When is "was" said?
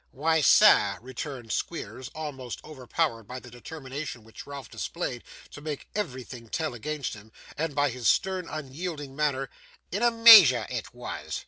10.95-11.39